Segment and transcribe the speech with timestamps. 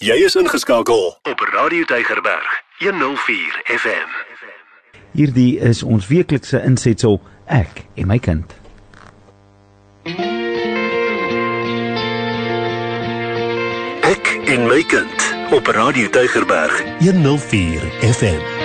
[0.00, 4.08] Jy is ingeskakel op Radio Tygerberg 104 FM.
[5.12, 8.54] Hierdie is ons weeklikse insetsel ek en my kind.
[14.08, 18.59] Ek en my kind op Radio Tygerberg 104 FM.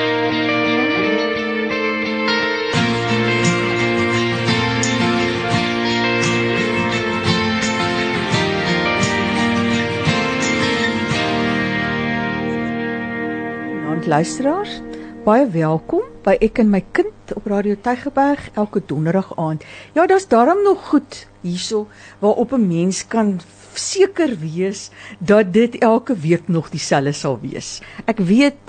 [14.06, 14.82] Goeienaand luisteraars.
[15.26, 19.64] Baie welkom by Ek en my kind op Radio Tygerberg elke donderdag aand.
[19.98, 21.88] Ja, daar's daarom nog goed hierso
[22.22, 23.40] waarop 'n mens kan
[23.74, 27.82] seker wees dat dit elke week nog dieselfde sal wees.
[28.06, 28.62] Ek weet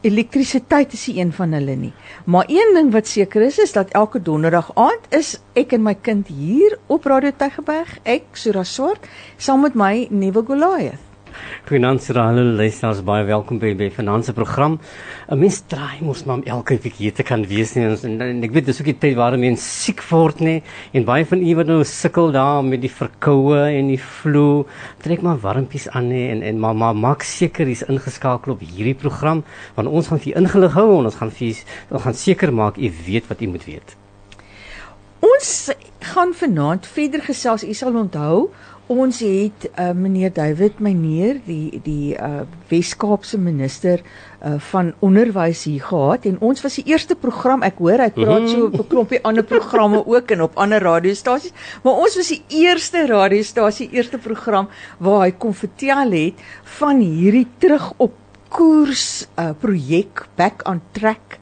[0.00, 1.92] elektrisiteit is nie een van hulle nie.
[2.24, 5.94] Maar een ding wat seker is is dat elke donderdag aand is ek en my
[5.94, 11.09] kind hier op Radio Tygerberg, ek Sura Swart, saam met my nuwe Goliath.
[11.68, 14.78] Goeienaand Sarah, luisteraars baie welkom by by Finanse program.
[15.28, 17.84] 'n Mens draai mos maar elke week hier te kan wees nie.
[17.84, 21.24] En, en ek weet dis ook die tyd waar mense siek word nie en baie
[21.24, 24.64] van u wat nou sukkel daar met die verkoue en die flu,
[25.02, 28.98] trek maar warmpies aan nie en en maar maar maak seker jy's ingeskakel op hierdie
[28.98, 29.44] program
[29.76, 32.92] want ons gaan vir ingelig hou en ons gaan vir ons gaan seker maak u
[33.06, 33.96] weet wat u moet weet.
[35.20, 37.64] Ons gaan vanaand verder gesels.
[37.64, 38.48] U sal onthou
[38.90, 45.84] Ons het uh, meneer David Meneer die die uh, Wes-Kaapse minister uh, van onderwys hier
[45.86, 46.26] gehad.
[46.26, 49.46] En ons was die eerste program ek hoor hy praat so op 'n klompie ander
[49.46, 51.54] programme ook en op ander radiostasies.
[51.84, 54.66] Maar ons was die eerste radiostasie eerste program
[54.98, 56.42] waar hy kon vertel het
[56.80, 58.18] van hierdie terug op
[58.50, 61.38] koers uh, projek back on track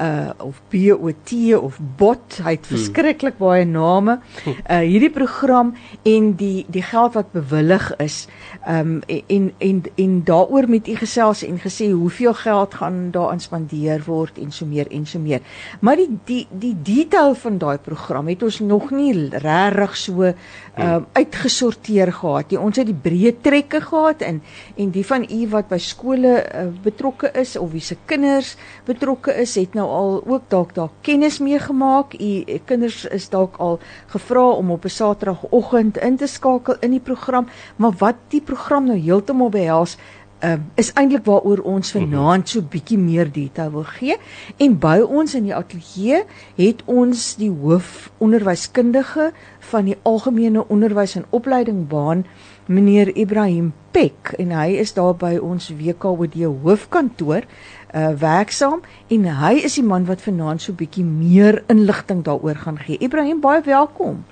[0.00, 2.38] uh of BOT of bot.
[2.44, 2.76] Hy het hmm.
[2.76, 4.18] verskriklik baie name.
[4.44, 8.26] Uh hierdie program en die die geld wat bewillig is
[8.68, 14.04] um en en en daaroor met u gesels en gesê hoeveel geld gaan daarin spandeer
[14.06, 15.40] word en so meer en so meer.
[15.80, 20.32] Maar die die die detail van daai program het ons nog nie regtig so
[20.76, 22.60] um uitgesorteer gehad nie.
[22.60, 24.42] Ons het die breë trekke gehad en
[24.76, 29.32] en die van u wat by skole uh, betrokke is of wie se kinders betrokke
[29.40, 32.14] is het nou nou al ook dalk daar kennis mee gemaak.
[32.20, 37.00] U kinders is dalk al gevra om op 'n Saterdagoggend in te skakel in die
[37.00, 39.96] program, maar wat die program nou heeltemal behels
[40.44, 44.16] Um, is eintlik waaroor ons vanaand so bietjie meer detail wil gee.
[44.60, 46.24] En by ons in die ateljee
[46.56, 49.30] het ons die hoof onderwyskundige
[49.70, 52.26] van die algemene onderwys en opleiding baan
[52.66, 54.34] meneer Ibrahim Peck.
[54.36, 57.48] En hy is daar by ons WKOD hoofkantoor
[57.94, 62.78] uh werksaam en hy is die man wat vanaand so bietjie meer inligting daaroor gaan
[62.78, 62.98] gee.
[62.98, 64.24] Ibrahim, baie welkom.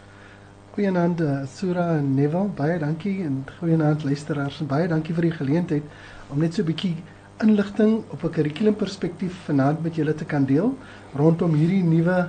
[0.75, 5.37] Goeienaand uh, Sura en Neville, baie dankie en goeienaand luisteraars en baie dankie vir die
[5.37, 5.83] geleentheid
[6.31, 6.97] om net so 'n bietjie
[7.43, 10.75] inligting op 'n kurrikulumperspektief vanaand met julle te kan deel
[11.15, 12.29] rondom hierdie nuwe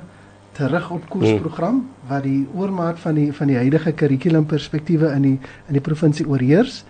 [0.52, 5.40] terug op koers program wat die oormaat van die van die huidige kurrikulumperspektiewe in die
[5.68, 6.84] in die provinsie oorheers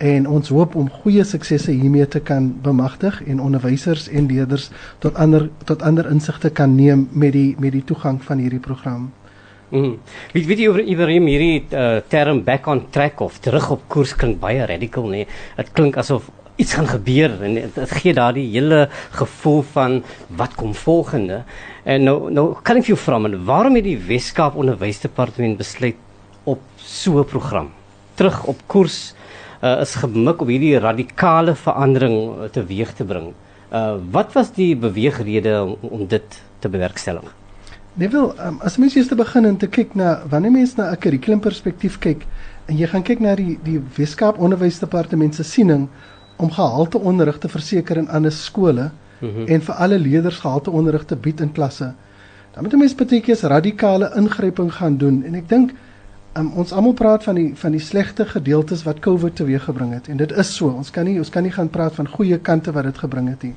[0.00, 4.70] en ons hoop om goeie suksesse hiermee te kan bemagtig en onderwysers en leerders
[5.04, 9.10] tot ander tot ander insigte kan neem met die met die toegang van hierdie program.
[9.70, 9.98] Mm.
[10.32, 14.16] Weet weet jy oor Ibrahim hierdie uh, term back on track of terug op koers
[14.16, 15.26] klink baie radical nê.
[15.60, 16.30] Dit klink asof
[16.60, 18.86] iets gaan gebeur en dit gee daardie hele
[19.20, 20.00] gevoel van
[20.40, 21.42] wat kom volgende.
[21.84, 26.00] En nou nou kan ek jou vra man, waarom het die Weskaap Onderwysdepartement besluit
[26.48, 27.70] op so 'n program
[28.16, 29.14] terug op koers
[29.62, 33.32] uh, is gemik om hierdie radikale verandering uh, teweeg te bring.
[33.72, 37.34] Uh, wat was die beweegrede om, om dit te bewerkstellig?
[37.94, 40.98] Neville, um, as mens eers te begin en te kyk na wanneer mens na 'n
[40.98, 42.26] kurrikulumperspektief kyk
[42.66, 45.88] en jy gaan kyk na die die Weskaap Onderwysdepartement se siening
[46.38, 49.46] om gehalte onderrig te verseker in ander skole mm -hmm.
[49.46, 51.92] en vir alle leerders gehalte onderrig te bied in klasse.
[52.52, 55.72] Dan moet 'n mens baie keer radikale ingryping gaan doen en ek dink
[56.38, 60.20] um, ons almal praat van die van die slegte gedeeltes wat COVID teweeggebring het en
[60.20, 60.70] dit is so.
[60.70, 63.42] Ons kan nie ons kan nie gaan praat van goeie kante wat dit gebring het
[63.48, 63.54] nie.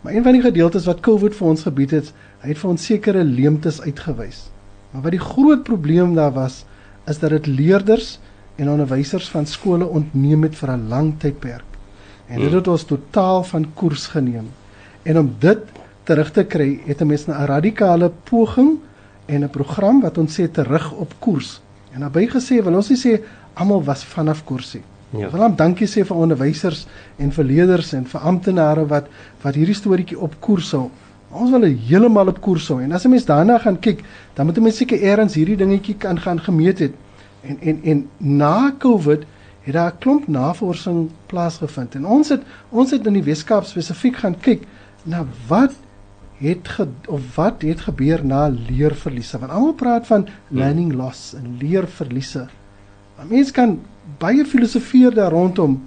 [0.00, 2.84] Maar een van die gedeeltes wat COVID vir ons gebied het, hy het vir ons
[2.84, 4.46] sekere leemtes uitgewys.
[4.90, 6.64] Maar wat die groot probleem daar was,
[7.08, 8.18] is dat dit leerders
[8.56, 11.68] en onderwysers van skole ontneem het vir 'n lang tydperk.
[12.28, 14.48] En dit het ons totaal van koers geneem.
[15.02, 15.58] En om dit
[16.04, 18.78] terug te kry, het 'n mens 'n radikale poging
[19.26, 21.60] en 'n program wat ons sê terug op koers
[21.94, 23.20] En naby gesê wil ons nie sê
[23.54, 24.82] almal was vanaf kursie.
[25.10, 25.30] Ja.
[25.32, 26.84] Wil hom dankie sê vir onderwysers
[27.18, 29.08] en vir leerders en vir amptenare wat
[29.42, 30.88] wat hierdie storieetjie op koers hou.
[31.30, 32.80] Ons wil heeltemal op koers hou.
[32.82, 34.04] En as 'n mens daarna gaan kyk,
[34.34, 36.94] dan moet 'n mens seker eers hierdie dingetjie kan gaan gemeet het.
[37.42, 39.24] En en en na Covid
[39.62, 44.16] het daar 'n klomp navorsing plaasgevind en ons het ons het in die Weskaap spesifiek
[44.16, 44.62] gaan kyk
[45.04, 45.72] na wat
[46.40, 51.56] het ge, of wat het gebeur na leerverliese want almal praat van learning loss en
[51.60, 52.46] leerverliese.
[53.16, 53.78] Maar mense kan
[54.18, 55.80] baie filosofeer daar rondom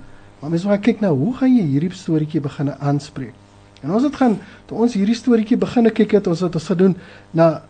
[0.43, 3.31] maar mense moet kyk na hoe gaan jy hierdie storieetjie begine aanspreek.
[3.79, 4.33] En ons het gaan
[4.67, 6.97] toe ons hierdie storieetjie begine kyk het ons het ons gedoen
[7.31, 7.63] na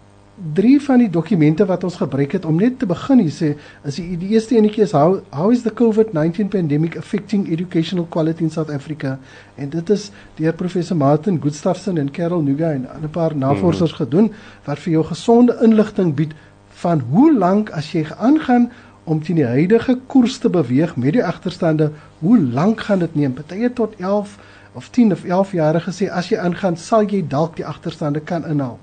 [0.53, 3.49] drie van die dokumente wat ons gebruik het om net te begin hier sê
[3.85, 8.43] is die, die eerste enetjie is how how is the COVID-19 pandemic affecting educational quality
[8.43, 9.19] in South Africa?
[9.55, 10.09] En dit is
[10.39, 14.09] deur professor Martin Gustafson en Carol Nuga en 'n paar navorsers mm -hmm.
[14.09, 14.31] gedoen
[14.65, 16.33] wat vir jou gesonde inligting bied
[16.69, 18.71] van hoe lank as jy aangaan
[19.03, 23.33] om teen die huidige koers te beweeg met die agterstande hoe lank gaan dit neem?
[23.33, 24.37] Partye tot 11
[24.73, 28.45] of 10 of 11 jaar gesê as jy aangaan sal jy dalk die agterstande kan
[28.45, 28.79] inhaal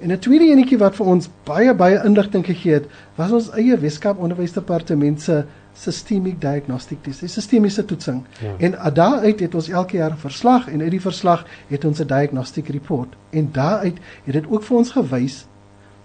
[0.00, 2.86] En 'n tweede enetjie wat vir ons baie baie inligting gegee het,
[3.16, 8.22] was ons eie Weskaap Onderwysdepartement se systemic diagnostic test, die sistemiese toetsing.
[8.40, 8.54] Ja.
[8.58, 12.06] En daaruit het ons elke jaar 'n verslag en uit die verslag het ons 'n
[12.06, 13.08] diagnostic report.
[13.30, 15.46] En daaruit het dit ook vir ons gewys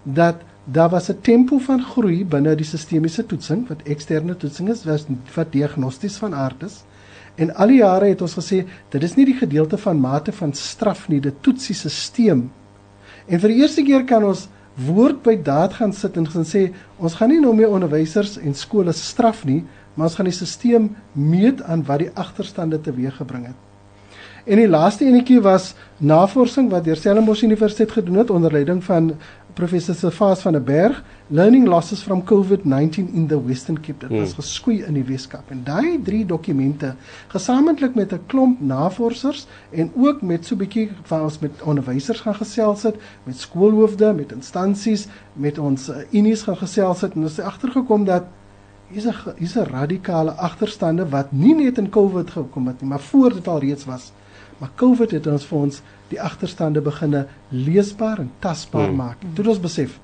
[0.02, 4.84] dat daar was 'n tempo van groei binne die sistemiese toetsing wat eksterne toetsing is
[4.84, 6.84] wat, wat diagnosties van aard is.
[7.34, 10.52] En al die jare het ons gesê dit is nie die gedeelte van mate van
[10.52, 12.50] straf nie, dit toetsiesisteem
[13.26, 14.46] En vir die eerste keer kan ons
[14.86, 16.68] woord by daad gaan sit en gaan sê
[17.00, 19.64] ons gaan nie nou meer onderwysers en skole straf nie,
[19.94, 23.62] maar ons gaan die stelsel meet aan wat die agterstande teweeggebring het.
[24.46, 29.08] En die laaste enetjie was navorsing wat deur Stellenbosch Universiteit gedoen het onder leiding van
[29.58, 31.00] professor Sefas van der Berg.
[31.26, 34.06] Learning losses from COVID-19 in the Western Cape.
[34.06, 34.42] Dit was hmm.
[34.42, 35.50] geskoei in die Weskaap.
[35.50, 36.92] En daai drie dokumente
[37.28, 42.20] gesamentlik met 'n klomp navorsers en ook met so 'n bietjie van ons met onderwysers
[42.20, 47.22] gaan gesels het met skoolhoofde met instansies met ons uh, unies gaan gesels het en
[47.22, 48.22] ons het agtergekom dat
[48.88, 53.00] hier's 'n hier's 'n radikale agterstande wat nie net in COVID gekom het nie maar
[53.00, 54.12] voor dit al reeds was
[54.58, 58.96] maar COVID het ons vir ons die agterstande beginne leesbaar en tasbaar hmm.
[58.96, 59.24] maak.
[59.34, 59.98] Toe ons besef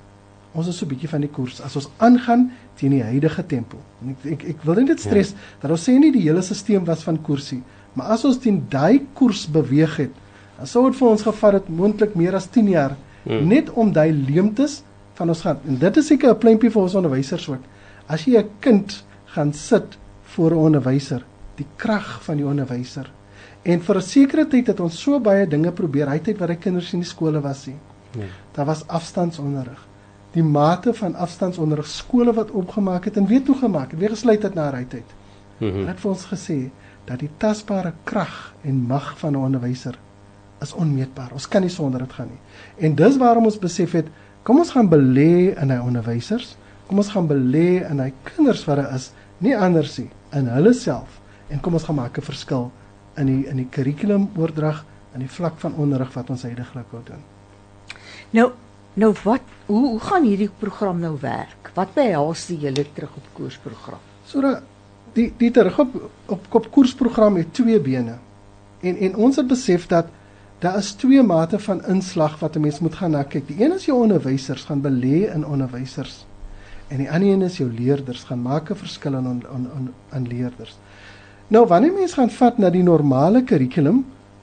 [0.53, 3.77] ons is so 'n bietjie van die koers as ons aangaan teen die huidige tempo.
[4.01, 5.37] En ek ek, ek wil net stres ja.
[5.61, 7.63] dat ons sê nie die hele stelsel was van koersie,
[7.93, 10.11] maar as ons teen daai koers beweeg het,
[10.57, 13.47] dan sou dit vir ons gevat het moontlik meer as 10 jaar hmm.
[13.47, 14.83] net om daai leemtes
[15.15, 15.57] van ons gaan.
[15.67, 17.63] En dit is seker 'n pleintjie vir ons onderwysers ook.
[18.07, 19.97] As jy 'n kind gaan sit
[20.35, 23.09] voor 'n onderwyser, die krag van die onderwyser
[23.63, 26.09] En vir 'n sekere tyd het ons so baie dinge probeer.
[26.09, 27.79] Hy tyd wat hy kinders in die skole was sien.
[28.11, 28.25] Ja.
[28.51, 29.87] Daar was afstandsonderrig.
[30.31, 34.53] Die mate van afstandsonderrig skole wat opgemaak het en weer toegemaak het, weer gesluit het
[34.53, 35.05] na hy tyd.
[35.59, 36.69] Mm het vir ons gesê
[37.05, 39.97] dat die tasbare krag en mag van 'n onderwyser
[40.61, 41.31] is onmeetbaar.
[41.33, 42.39] Ons kan nie sonder dit gaan nie.
[42.87, 44.07] En dis waarom ons besef het,
[44.43, 46.57] kom ons gaan belê in hy onderwysers.
[46.87, 51.19] Kom ons gaan belê in hy kinders wat daar is, nie andersie in hulle self
[51.49, 52.71] en kom ons gaan maak 'n verskil
[53.17, 54.83] in die in die kurrikulum oordrag
[55.13, 57.23] in die vlak van onderrig wat ons heidaglik wil doen.
[58.31, 58.51] Nou
[58.93, 61.71] nou wat hoe hoe gaan hierdie program nou werk?
[61.73, 64.01] Wat behels die hele terug op koersprogram?
[64.25, 64.61] So dat
[65.13, 65.95] die die terug op
[66.25, 68.17] op kop koersprogram het twee bene.
[68.81, 70.11] En en ons het besef dat
[70.63, 73.47] daar is twee mate van inslag wat 'n mens moet gaan na kyk.
[73.47, 76.25] Die een is jou onderwysers gaan belê in onderwysers.
[76.87, 80.27] En die ander een is jou leerders gaan maak 'n verskil in aan aan aan
[80.27, 80.77] leerders.
[81.53, 83.99] Nou wanneer mense gaan vat na die normale kurrikulum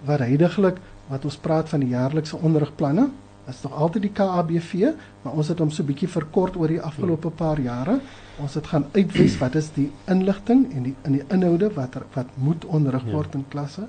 [0.06, 0.76] wat heidaglik
[1.10, 3.08] wat ons praat van die jaarlikse onderrigplanne,
[3.50, 4.92] is nog altyd die KABV,
[5.24, 7.96] maar ons het hom so bietjie verkort oor die afgelope paar jare.
[8.38, 12.06] Ons het gaan uitwys wat is die inligting en die in die inhoude wat er,
[12.14, 13.16] wat moet onderrig ja.
[13.16, 13.88] word in klasse.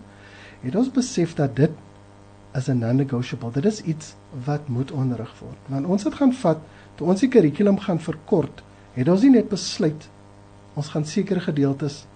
[0.64, 1.78] Het ons besef dat dit
[2.58, 3.52] is 'n non-negotiable.
[3.54, 5.62] Dit is iets wat moet onderrig word.
[5.68, 6.58] Want ons het gaan vat
[6.96, 8.64] toe ons die kurrikulum gaan verkort,
[8.94, 10.10] het ons nie net besluit
[10.74, 12.08] ons gaan sekere gedeeltes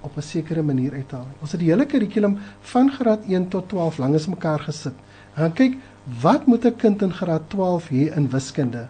[0.00, 1.26] op 'n sekere manier uithaal.
[1.40, 4.94] Ons het die hele kurrikulum van graad 1 tot 12 langs mekaar gesit.
[5.34, 5.76] En kyk,
[6.22, 8.88] wat moet 'n kind in graad 12 hê in wiskunde?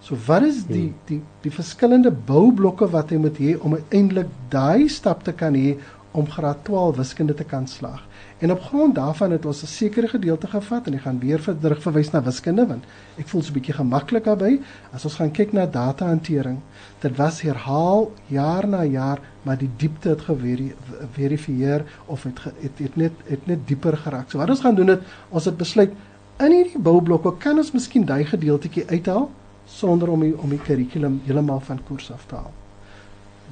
[0.00, 0.94] So wat is die hmm.
[1.06, 5.76] die die verskillende boublokke wat hy moet hê om uiteindelik daai stap te kan hê
[6.12, 8.00] om graad 12 wiskunde te kan slaag?
[8.40, 11.82] En op grond daarvan het ons 'n sekere gedeelte gevat en ek gaan weer terug
[11.82, 12.84] verwys na wiskunde want
[13.16, 14.60] ek voel so 'n bietjie gemaklik daarbey
[14.92, 16.58] as ons gaan kyk na datahantering.
[16.98, 22.96] Dit was herhaal jaar na jaar, maar die diepte het geverifieer of het, het het
[22.96, 24.30] net het net dieper geraak.
[24.30, 25.92] So wat ons gaan doen het, ons het besluit
[26.38, 29.30] in hierdie boublokke kan ons miskien daai gedeeltjie uithaal
[29.66, 32.52] sonder om die, om die kurrikulum heeltemal van koers af te haal.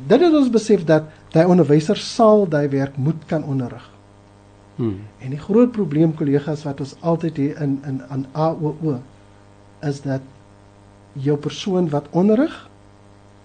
[0.07, 3.98] Dit het ons besef dat daai onderwyser sal daai werk moet kan onderrig.
[4.79, 5.01] Hmm.
[5.19, 9.01] En die groot probleem kollegas wat ons altyd hier in in aan AOO
[9.83, 10.23] is dat
[11.19, 12.55] jou persoon wat onderrig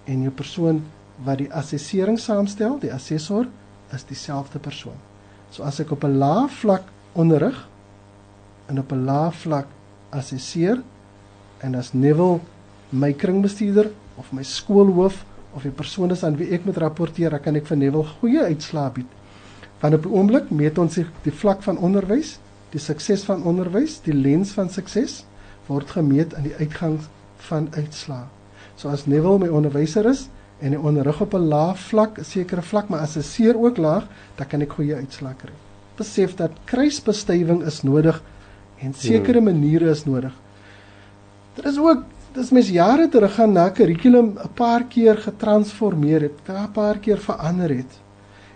[0.06, 0.84] en jou persoon
[1.26, 3.48] wat die assessering saamstel, die assessor
[3.94, 4.98] is dieselfde persoon.
[5.50, 7.68] So as ek op 'n lae vlak onderrig
[8.70, 9.68] en op 'n lae vlak
[10.10, 10.82] assesseer
[11.60, 12.40] en as Neville
[12.90, 17.42] my kringbestuurder of my skoolhoof of die persoon is aan wie ek moet rapporteer, dan
[17.42, 19.06] kan ek vir Neville goeie uitslae bied.
[19.84, 22.38] Want op die oomblik meet ons die vlak van onderwys,
[22.72, 25.26] die sukses van onderwys, die lens van sukses
[25.68, 27.02] word gemeet aan die uitgang
[27.50, 28.30] van uitslae.
[28.80, 30.30] So as Neville my onderwyser is
[30.64, 33.78] en hy onderrig op 'n lae vlak, 'n sekere vlak, maar as hy seer ook
[33.78, 35.52] laag, dan kan ek goeie uitslae kry.
[35.98, 38.24] Besef dat kruisbestuiving is nodig
[38.80, 39.52] en sekere hmm.
[39.52, 40.34] maniere is nodig.
[41.56, 46.40] Dit is ook dis mes jare terug gaan na kurrikulum 'n paar keer getransformeer het,
[46.48, 48.03] 'n paar keer verander het.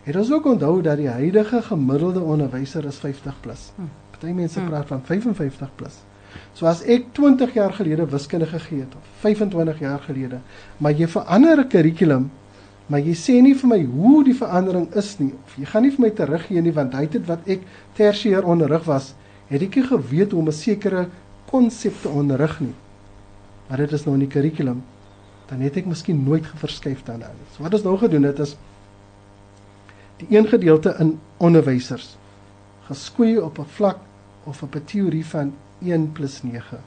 [0.08, 3.34] Het ons ook onthou dat die huidige gemiddelde onderwyser is 50+.
[3.44, 3.72] Plus.
[3.76, 3.90] Hmm.
[4.12, 4.70] Party mense hmm.
[4.70, 5.74] praat van 55+.
[5.76, 5.98] Plus.
[6.56, 10.40] So as ek 20 jaar gelede wiskunde gegee het of 25 jaar gelede,
[10.78, 12.30] maar jy verander 'n kurrikulum,
[12.88, 15.92] maar jy sê nie vir my hoe die verandering is nie of jy gaan nie
[15.92, 17.62] vir my teruggee nie want hy het wat ek
[17.98, 19.14] tersiêr onderrig was,
[19.50, 21.08] het ek nie geweet hoe om 'n sekere
[21.46, 22.74] konsep te onderrig nie.
[23.68, 24.84] Maar dit is nou in die kurrikulum,
[25.50, 27.48] dan het ek miskien nooit geverskuif daarna nie.
[27.56, 28.58] So wat ons nou gedoen het is
[30.18, 32.18] die een gedeelte in onderwysers
[32.88, 33.98] geskoei op 'n vlak
[34.44, 36.80] of op 'n teorie van 1 + 9.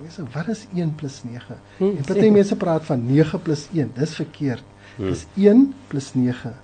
[0.00, 1.58] Mense, wat is 1 + 9?
[1.76, 3.90] Hmm, en party mense praat van 9 + 1.
[3.94, 4.62] Dis verkeerd.
[4.96, 5.08] Hmm.
[5.08, 6.54] Dis 1 + 9.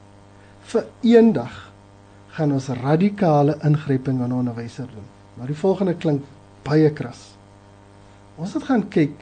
[0.61, 1.73] Vir eendag
[2.27, 5.07] gaan ons radikale ingryping in onderwyser doen.
[5.35, 6.25] Maar die volgende klink
[6.63, 7.37] baie kras.
[8.35, 9.13] Ons het gaan kyk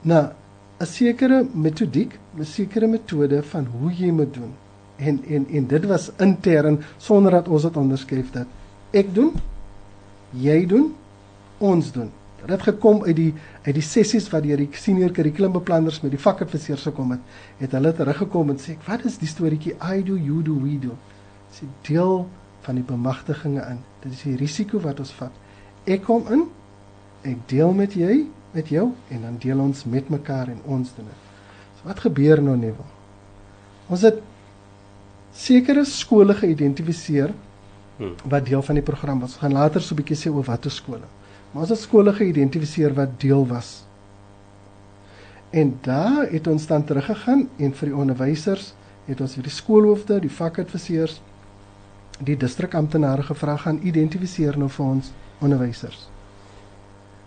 [0.00, 0.32] na
[0.80, 4.54] 'n sekere metodiek, 'n sekere metode van hoe jy moet doen.
[4.98, 8.46] En en en dit was intern sonder dat ons dit onderskryf dat
[8.90, 9.34] ek doen,
[10.34, 10.94] jy doen
[11.58, 12.10] ons doen.
[12.38, 13.32] Dit het gekom uit die
[13.66, 17.22] uit die sessies wat deur die senior kurrikulumbeplanners met die vakadviseurs gekom het.
[17.58, 20.96] Het hulle teruggekom en sê, "Wat is die storieetjie I do you do we do?"
[21.50, 22.28] Dis 'n deel
[22.60, 23.78] van die bemagtiginge in.
[24.00, 25.32] Dit is die risiko wat ons vat.
[25.84, 26.44] Ek kom in,
[27.22, 31.04] ek deel met jy, met jou en dan deel ons met mekaar en ons doen
[31.04, 31.22] dit.
[31.78, 32.90] So wat gebeur nou nie wel?
[33.88, 34.20] Ons het
[35.32, 37.32] sekere skole geïdentifiseer
[37.98, 38.14] hmm.
[38.24, 39.36] wat deel van die program was.
[39.36, 41.06] Ons gaan later so 'n bietjie sê oor watter skole.
[41.52, 43.84] Maar ons het skole geïdentifiseer wat deel was.
[45.50, 48.74] En daar het ons dan teruggegaan en vir die onderwysers
[49.06, 51.20] het ons vir die skoolhoofde, die vakadviseurs,
[52.20, 56.08] die distrikamptenare gevra gaan identifiseer nou vir ons onderwysers.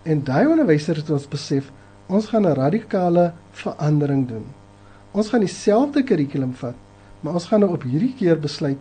[0.03, 1.71] En daai onderwysers het ons besef
[2.07, 4.45] ons gaan 'n radikale verandering doen.
[5.11, 6.75] Ons gaan dieselfde kurrikulum vat,
[7.21, 8.77] maar ons gaan nou op hierdie keer besluit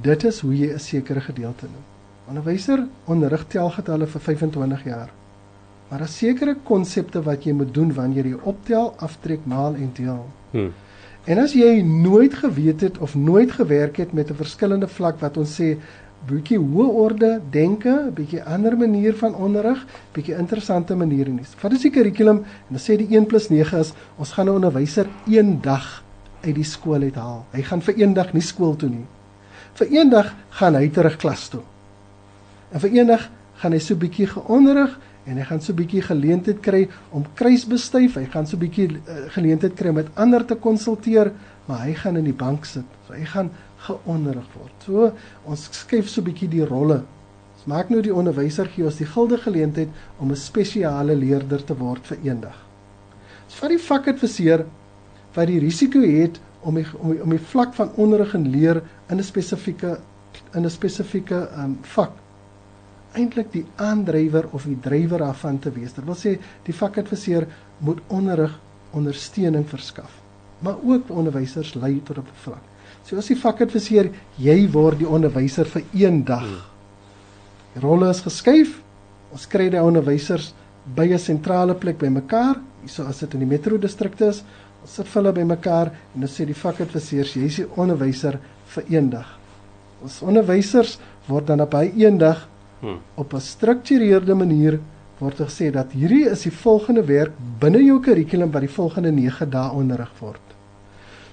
[0.00, 1.84] dit is hoe jy 'n sekere gedeelte doen.
[2.28, 5.10] Onderwyser onderrig telgetalle vir 25 jaar.
[5.88, 9.90] Maar daar is sekere konsepte wat jy moet doen wanneer jy optel, aftrek, maal en
[9.92, 10.26] deel.
[10.50, 10.72] Hmm.
[11.24, 15.36] En as jy nooit geweet het of nooit gewerk het met 'n verskillende vlak wat
[15.36, 15.76] ons sê
[16.26, 21.44] bietjie hoë orde denke, bietjie ander manier van onderrig, bietjie interessante maniere nie.
[21.60, 22.36] Wat is die kurrikulum?
[22.36, 26.01] En dan sê die 1 + 9 is ons gaan 'n onderwyser een dag
[26.42, 27.44] uit die skool uithaal.
[27.52, 29.06] Hy gaan vir een dag nie skool toe nie.
[29.78, 31.62] Vir een dag gaan hy terug klas toe.
[32.72, 33.28] En vir eendag
[33.60, 34.94] gaan hy so bietjie geonderrig
[35.28, 36.82] en hy gaan so bietjie geleentheid kry
[37.14, 38.16] om kruisbestuif.
[38.18, 41.30] Hy gaan so bietjie uh, geleentheid kry om met ander te konsulteer,
[41.68, 42.88] maar hy gaan in die bank sit.
[43.06, 43.52] So hy gaan
[43.86, 44.86] geonderrig word.
[44.86, 45.12] So
[45.48, 47.02] ons skuif so bietjie die rolle.
[47.54, 51.76] Ons maak nou die onderwyser gee ons die gilde geleentheid om 'n spesiale leerder te
[51.78, 52.58] word vir eendag.
[53.46, 54.66] Ons vat die vakadviseur
[55.34, 58.82] wat die risiko het om die, om die, om die vlak van onderrig en leer
[59.08, 59.98] in 'n spesifieke
[60.54, 62.12] in 'n spesifieke um, vak
[63.18, 65.94] eintlik die aandrywer of die drywer daarvan te wees.
[65.96, 66.36] Dit wil sê
[66.66, 67.46] die vakadviseur
[67.84, 68.54] moet onderrig
[68.96, 70.12] ondersteuning verskaf,
[70.64, 72.64] maar ook onderwysers lei tot op 'n vlak.
[73.04, 76.46] So as die vakadviseur, jy word die onderwyser vir een dag.
[77.74, 78.80] Die rolle is geskuif.
[79.32, 80.54] Ons kry die onderwysers
[80.94, 84.44] by 'n sentrale plek bymekaar, hierso as dit in die metro distrikte is.
[84.82, 88.38] Ons sit hulle bymekaar en dan sê die vakadviseurs, jy is die onderwyser
[88.74, 89.38] vir een dag.
[90.02, 90.98] Ons onderwysers
[91.28, 92.48] word dan op hy een dag
[92.82, 92.98] Hmm.
[93.14, 94.80] Op 'n gestruktureerde manier
[95.18, 99.50] word gesê dat hierdie is die volgende werk binne jou kurrikulum wat die volgende 9
[99.50, 100.40] dae onderrig word.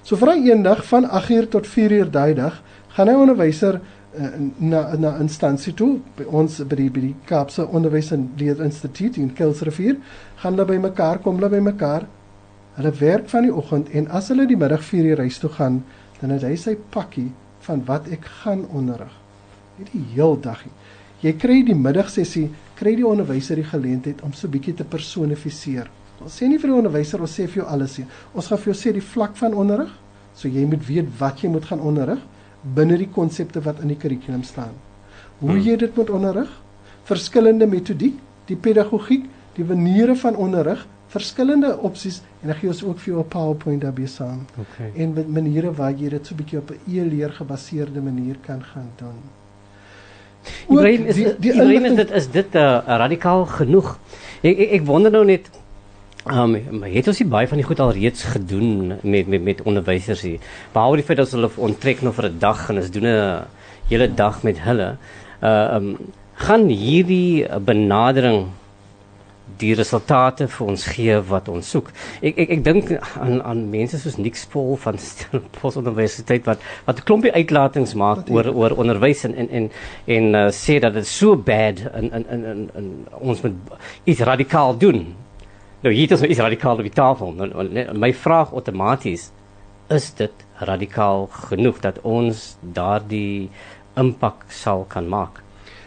[0.02, 3.82] So vir eendag van 8uur tot 4uur daai dag gaan hy onderwyser
[4.20, 4.28] uh,
[4.58, 9.18] na na instansie toe by ons by die, by die Kaapse Onderwys en Leer Instituut
[9.18, 9.98] in Kelsrivier
[10.36, 12.06] gaan hulle bymekaar kom hulle bymekaar
[12.78, 15.82] hulle werk van die oggend en as hulle die middag 4uur huis toe gaan
[16.22, 17.30] dan het hy sy pakkie
[17.68, 19.14] van wat ek gaan onderrig.
[19.78, 20.72] Hierdie heel dagie.
[21.24, 22.50] Jy kry die middagsessie,
[22.80, 25.90] kry die onderwyser die geleentheid om so bietjie te personifiseer.
[26.24, 28.08] Ons sê nie vir die onderwyser ons sê vir jou alles nie.
[28.36, 29.92] Ons gaan vir jou sê die vlak van onderrig,
[30.40, 32.22] So jy moet weet wat jy moet gaan onderrig
[32.76, 34.72] binne die konsepte wat in die kurrikulum staan.
[35.40, 35.64] Hoe hmm.
[35.64, 36.50] jy dit moet onderrig,
[37.08, 38.16] verskillende metodiek,
[38.48, 43.20] die pedagogiek, die maniere van onderrig, verskillende opsies en dan gee ons ook vir jou
[43.24, 44.46] 'n PowerPoint daarbey saam.
[44.58, 44.92] Okay.
[44.96, 48.64] En met maniere waar jy dit so 'n bietjie op 'n e-leer gebaseerde manier kan
[48.64, 49.20] gaan doen.
[50.70, 54.00] Ibrahim is die, die Ibrahim is dit is dit 'n uh, radikaal genoeg.
[54.42, 55.50] Ek ek, ek wonder nou net
[56.28, 59.62] Um, maar het ons nie baie van die goed al reeds gedoen met met met
[59.62, 60.40] onderwysers hier.
[60.74, 63.46] Behalwe die feit dat hulle onttrek nog vir 'n dag en ons doen 'n
[63.88, 64.98] hele dag met hulle.
[65.42, 65.98] Uh um
[66.34, 68.48] gaan hierdie benadering
[69.60, 71.92] die resultate vir ons gee wat ons soek.
[72.26, 77.02] Ek ek ek dink aan aan mense soos Nick Spool van Stellenbosch Universiteit wat wat
[77.02, 79.72] 'n klompie uitlatings maak oor oor onderwys en en en,
[80.06, 82.88] en uh, sê dat dit so bad en en en, en, en
[83.20, 83.56] ons moet
[84.06, 85.16] iets radikaal doen.
[85.82, 87.32] Nou hier is iets radikaal op die tafel.
[87.32, 89.32] Nou, nou, my vraag outomaties
[89.90, 93.50] is dit radikaal genoeg dat ons daardie
[93.96, 95.42] impak sal kan maak.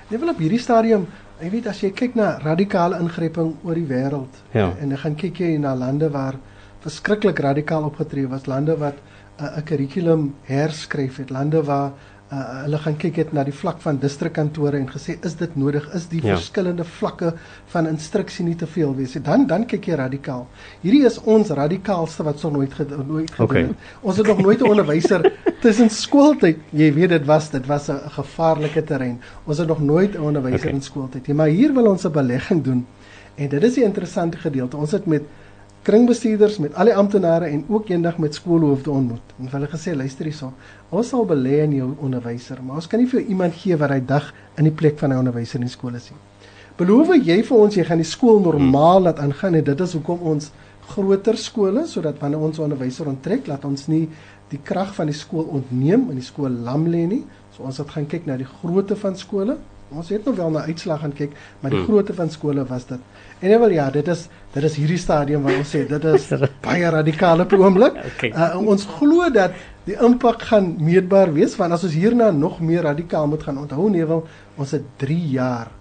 [0.09, 1.07] Net wel op hierdie stadium
[1.43, 4.69] Jy weet as jy kyk na radikale ingryping oor die wêreld ja.
[4.79, 6.37] en dan gaan kyk jy na lande waar
[6.85, 9.01] verskriklik radikaal opgetree was, lande wat
[9.41, 11.91] 'n uh, kurrikulum herskryf het, lande waar
[12.33, 15.85] uh, hulle gaan kyk het na die vlak van distrikkantore en gesê is dit nodig?
[15.97, 16.37] Is die ja.
[16.37, 17.33] verskillende vlakke
[17.75, 19.23] van instruksie nie te veel wees nie?
[19.27, 20.47] Dan dan kyk jy radikaal.
[20.85, 23.67] Hierdie is ons radikaalste wat so nooit gedo nooit gedoen okay.
[23.69, 23.91] het.
[24.01, 25.29] Ons het nog nooit 'n onderwyser
[25.65, 29.21] tussen skooltyd jy weet dit was dit was 'n gevaarlike terrein.
[29.45, 30.73] Ons het nog nooit 'n onderwyser okay.
[30.73, 31.37] in skooltyd nie.
[31.37, 32.87] Maar hier wil ons 'n belegging doen.
[33.35, 34.77] En dit is die interessante gedeelte.
[34.77, 35.23] Ons het met
[35.83, 39.35] kringbestuurders met al die amptenare en ook eendag met skoolhoofde ontmoet.
[39.41, 40.53] En hulle gesê luister hierso,
[40.91, 43.99] ons sal belê in jou onderwyser, maar ons kan nie vir iemand gee wat hy
[44.07, 44.29] dag
[44.61, 46.21] in die plek van 'n onderwyser in die skool is nie.
[46.77, 50.21] Beloof jy vir ons jy gaan die skool normaal laat aangaan en dit is hoekom
[50.21, 50.53] ons
[50.93, 54.09] groter skole sodat wanneer ons onderwyser onttrek, laat ons nie
[54.53, 57.25] die krag van die skool ontneem en die skool lam lê nie.
[57.57, 59.59] So ons het gaan kyk na die grootte van skole.
[59.93, 61.89] Ons het nog wel na uitslag gaan kyk, maar die hmm.
[61.89, 63.01] grootte van skole was dit.
[63.43, 66.29] En nou wel ja, dit is dit is hierdie stadium waar ons sê dit is
[66.67, 67.97] baie radikale oomblik.
[68.13, 68.31] okay.
[68.31, 69.57] uh, ons glo dat
[69.89, 73.89] die impak gaan meetbaar wees want as ons hierna nog meer radikaal moet gaan onthou
[73.91, 74.23] Nevel,
[74.57, 75.73] ons het 3 jaar.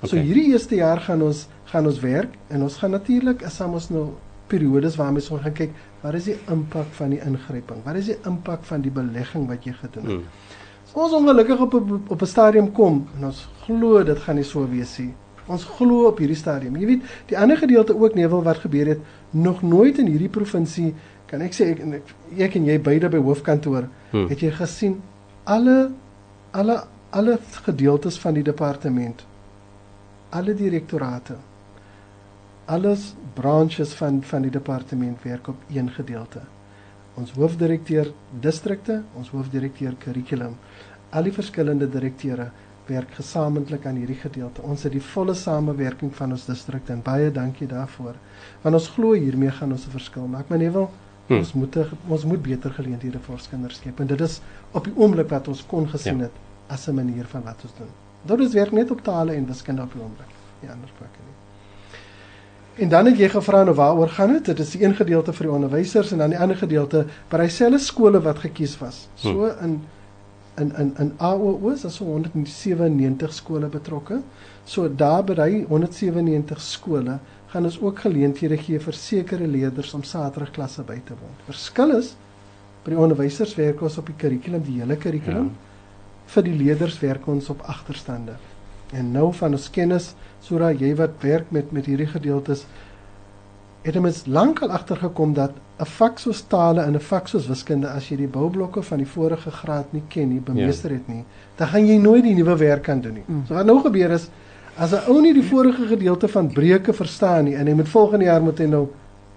[0.00, 0.08] Okay.
[0.08, 3.90] So hierdie eerste jaar gaan ons gaan ons werk en ons gaan natuurlik is ons
[3.92, 4.08] nou
[4.48, 7.84] periodes waarmee ons gaan kyk wat is die impak van die ingryping?
[7.84, 10.22] Wat is die impak van die belegging wat jy gedoen het?
[10.22, 10.56] Hmm.
[10.90, 11.74] So ons ongelukkig op
[12.16, 15.12] op 'n stadium kom en ons glo dit gaan nie so wees nie.
[15.50, 16.76] Ons glo op hierdie stadium.
[16.78, 19.00] Jy weet, die ander gedeelte ook nevel wat gebeur het
[19.34, 20.92] nog nooit in hierdie provinsie
[21.30, 22.14] kan ek sê ek en ek,
[22.48, 24.26] ek en jy beide by hoofkantoor hmm.
[24.32, 24.98] het jy gesien
[25.46, 25.92] alle
[26.50, 26.80] alle
[27.14, 27.36] alle
[27.66, 29.22] gedeeltes van die departement
[30.34, 31.36] alle direktorate
[32.70, 36.42] alles branches van van die departement werk op een gedeelte
[37.20, 38.10] ons hoofdirekteur
[38.42, 40.58] distrikte ons hoofdirekteur kurrikulum
[41.10, 42.50] al die verskillende direkteure
[42.90, 44.64] werk gesamentlik aan hierdie gedeelte.
[44.66, 48.18] Ons het die volle samewerking van ons distrik en baie dankie daarvoor.
[48.64, 50.48] Want ons glo hiermee gaan ons 'n verskil maak.
[50.48, 50.90] Maar nee wel,
[51.26, 51.38] hmm.
[51.38, 51.76] ons moet
[52.08, 54.40] ons moet beter geleenthede vir ons kinders skep en dit is
[54.72, 56.28] op die oomblik wat ons kon gesien ja.
[56.28, 56.34] het
[56.68, 57.92] as 'n manier van wat ons doen.
[58.22, 60.32] Dit is werk net op tale en wiskunde op die oomblik.
[60.60, 61.36] Anders pak ek nie.
[62.84, 64.44] En dan het jy gevra nou waaroor gaan dit?
[64.44, 67.78] Dit is die een gedeelte vir die onderwysers en dan die ander gedeelte by dieselfde
[67.78, 69.08] skole wat gekies was.
[69.14, 69.80] So hmm.
[70.58, 74.22] In in in in AOO is so 197 skole betrokke.
[74.64, 77.18] So daar by hy 197 skole
[77.50, 81.34] gaan ons ook geleenthede gee vir sekere leerders om Saterdagklasse by te woon.
[81.46, 82.14] Verskil is
[82.84, 85.50] by die onderwysers werk ons op die kurrikulum, die hele kurrikulum.
[85.50, 86.28] Ja.
[86.30, 88.36] Vir die leerders werk ons op agterstande.
[88.94, 92.64] En nou van ons kennis, sodat jy wat werk met met hierdie gedeeltes
[93.82, 98.08] het ons lankal agtergekom dat 'n vak soos tale en 'n vak soos wiskunde as
[98.10, 100.96] jy die boublokke van die vorige graad nie ken nie, bemeester ja.
[100.96, 101.24] het nie,
[101.56, 103.24] dan gaan jy nooit die nuwe werk kan doen nie.
[103.26, 103.46] Mm.
[103.46, 104.28] So wat nou gebeur is
[104.76, 108.24] as 'n ou nie die vorige gedeelte van breuke verstaan nie en hy moet volgende
[108.24, 108.88] jaar moet hy nou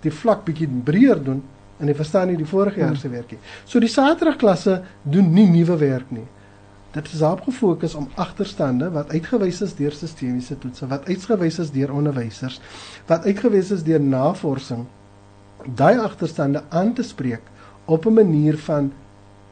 [0.01, 1.41] die vlak bietjie breër doen
[1.79, 3.01] en hy verstaan nie die vorige jaar mm.
[3.01, 3.37] se werkie.
[3.65, 6.27] So die Saterdagklasse doen nie nuwe werk nie.
[6.93, 11.71] Dit is daarop gefokus om agterstande wat uitgewys is deur sistemiese toetse, wat uitgewys is
[11.71, 12.59] deur onderwysers,
[13.07, 14.85] wat uitgewys is deur navorsing,
[15.75, 17.41] daai agterstande aan te spreek
[17.85, 18.91] op 'n manier van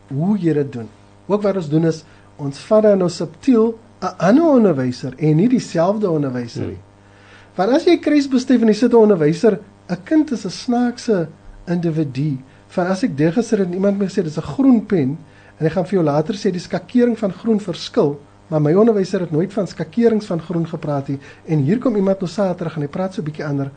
[0.07, 0.89] hoe jy dit doen.
[1.27, 2.03] Ook wat ons doen is
[2.35, 6.79] ons vat dan nou subtiel 'n ander onderwyser en nie dieselfde onderwyser nie.
[6.79, 7.55] Hmm.
[7.55, 11.27] Want as jy kruisbesef en jy sit 'n onderwyser, 'n kind is 'n snaakse
[11.67, 12.37] individu.
[12.67, 15.17] Van as ek deur gesit en iemand my sê dis 'n groen pen,
[15.61, 18.15] En ek gaan vir jou later sê die skakering van groen verskil,
[18.49, 21.19] maar my onderwyser het nooit van skakerings van groen gepraat nie.
[21.45, 23.69] En hier kom iemand nou Saterdag en hy praat so 'n bietjie ander.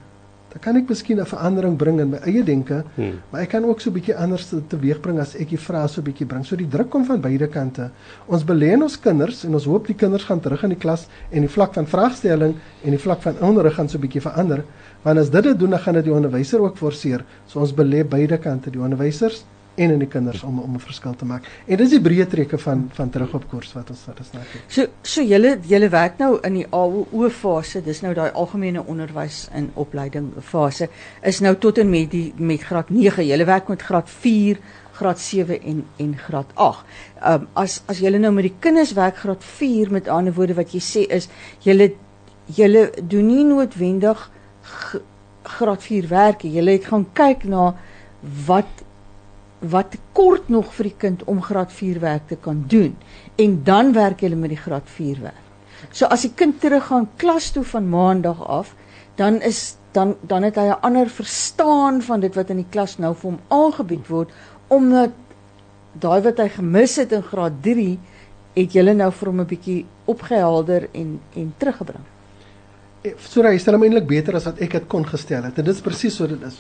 [0.55, 3.19] Dan kan ek miskien 'n verandering bring in my eie denke, hmm.
[3.31, 6.01] maar ek kan ook so 'n bietjie anders te, teweegbring as ek die vrae so
[6.01, 6.45] 'n bietjie bring.
[6.45, 7.91] So die druk kom van beide kante.
[8.27, 11.09] Ons belê in ons kinders en ons hoop die kinders gaan terug in die klas
[11.31, 14.65] en die vlak van vraagstelling en die vlak van onderrig gaan so 'n bietjie verander.
[15.03, 17.25] Want as dit dit doen, dan gaan dit die onderwyser ook forceer.
[17.47, 21.15] So ons belê beide kante, die onderwysers en in die kinders om om 'n verskil
[21.17, 21.45] te maak.
[21.67, 24.43] En dis die breë trekke van van terug op koers wat ons wat ons nou
[24.53, 24.63] kyk.
[24.69, 27.83] So so julle julle werk nou in die AO fase.
[27.83, 30.89] Dis nou daai algemene onderwys en opleiding fase
[31.23, 33.27] is nou tot en met die met graad 9.
[33.27, 34.59] Julle werk met graad 4
[34.93, 36.85] graad 7 en en graad 8.
[37.23, 40.55] Ehm um, as as julle nou met die kinders werk graad 4 met ander woorde
[40.55, 41.93] wat jy sê is julle
[42.45, 44.31] julle doen nie noodwendig
[45.43, 46.43] graad 4 werk.
[46.43, 47.75] Julle het gaan kyk na
[48.47, 48.74] wat
[49.71, 52.97] wat kort nog vir die kind om graad 4 werk te kan doen
[53.37, 55.43] en dan werk hulle met die graad 4 werk.
[55.91, 58.75] So as die kind teruggaan klas toe van maandag af,
[59.17, 62.99] dan is dan dan het hy 'n ander verstaan van dit wat in die klas
[62.99, 64.31] nou vir hom aangebied word
[64.69, 65.11] omdat
[65.93, 67.99] daai wat hy gemis het in graad 3
[68.55, 72.05] het julle nou vir hom 'n bietjie opgehelder en en teruggebring.
[73.03, 75.59] Eh, sorry, jy stel hom eintlik beter as wat ek dit kon gestel het.
[75.59, 76.57] En dit is presies so dit is.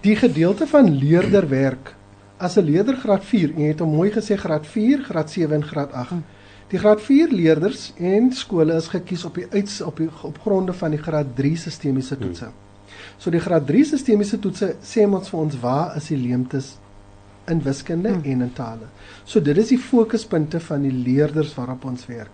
[0.00, 1.94] Die gedeelte van leerderwerk
[2.38, 5.54] as 'n leerder graad 4 en jy het hom mooi gesê graad 4, graad 7
[5.54, 6.10] en graad 8.
[6.10, 6.20] Hm.
[6.68, 10.72] Die graad 4 leerders en skole is gekies op die uits op die op gronde
[10.72, 12.20] van die graad 3 sistemiese hm.
[12.20, 12.48] toetse.
[13.16, 16.76] So die graad 3 sistemiese toetse sê ons vir ons waar is die leemtes
[17.46, 18.24] in wiskunde hmm.
[18.24, 18.88] en in tale.
[19.24, 22.30] So dit is die fokuspunte van die leerders waarop ons werk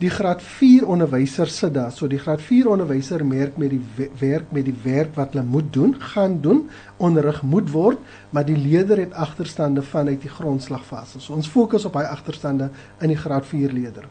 [0.00, 1.90] die graad 4 onderwyser sit daar.
[1.92, 5.72] So die graad 4 onderwyser merk met die werk met die werk wat hulle moet
[5.72, 6.62] doen, gaan doen,
[6.96, 7.98] onderrig moet word,
[8.30, 11.20] maar die leerder het agterstande vanuit die grondslagfase.
[11.20, 14.08] So ons fokus op hy agterstande in die graad 4 leerder.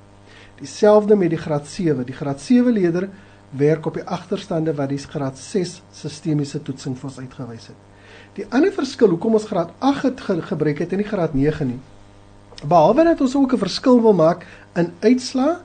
[0.60, 2.06] Dieselfde met die graad 7.
[2.06, 3.10] Die graad 7 leerder
[3.50, 7.88] werk op die agterstande wat die graad 6 sistemiese toetsing vir ons uitgewys het.
[8.38, 11.68] Die ander verskil hoekom ons graad 8 het ge gebruik het en nie graad 9
[11.68, 11.80] nie.
[12.60, 15.58] Behalwe dat ons ook 'n verskil wil maak in uitslae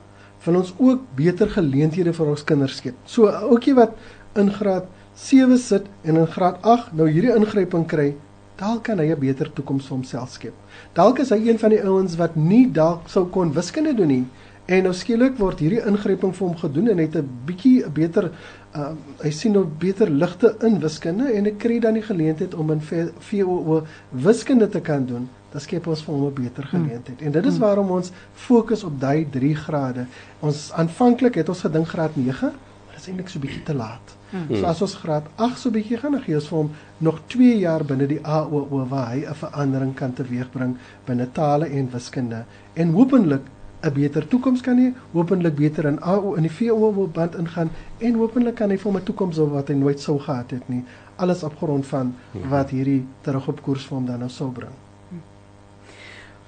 [0.45, 2.95] wil ons ook beter geleenthede vir ons kinders skep.
[3.05, 3.95] So ouetjie wat
[4.35, 8.15] in graad 7 sit en in graad 8 nou hierdie ingryping kry,
[8.59, 10.53] dalk kan hy 'n beter toekoms vir homself skep.
[10.93, 14.25] Dalk is hy een van die ouens wat nie dalk sou kon wiskunde doen nie
[14.65, 17.93] en nou skielik word hierdie ingryping vir hom gedoen en hy het 'n bietjie 'n
[17.93, 18.31] beter
[18.75, 22.71] uh, hy sien nou beter ligte in wiskunde en hy kry dan die geleentheid om
[22.71, 26.83] in VWO wiskunde te kan doen dan skep ons vir hom 'n beter hmm.
[26.83, 27.21] geleentheid.
[27.21, 27.63] En dit is hmm.
[27.63, 30.05] waarom ons fokus op daai 3 grade.
[30.39, 34.15] Ons aanvanklik het ons gedink graad 9, maar dit is eintlik so bietjie te laat.
[34.31, 34.51] Hmm.
[34.51, 36.71] So as ons graad 8 so bietjie gaan gee ons vir hom
[37.07, 41.89] nog 2 jaar binne die AOO waar hy 'n verandering kan teweegbring binne tale en
[41.91, 43.47] wiskunde en hopelik
[43.81, 48.13] 'n beter toekoms kan hê, hopelik beter in AO in die VO band ingaan en
[48.15, 50.83] hopelik kan hy vir 'n toekoms hê wat hy nooit sou gehad het nie.
[51.15, 52.15] Alles op grond van
[52.49, 54.84] wat hierdie terug op koers vir hom dan nou sou bring.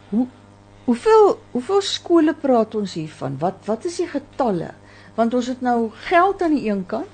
[0.09, 0.27] Hoe
[0.87, 3.35] hoeveel hoeveel skole praat ons hier van?
[3.39, 4.71] Wat wat is die getalle?
[5.17, 7.09] Want ons het nou geld aan die een kant.